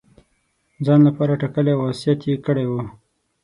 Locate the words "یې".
2.29-2.35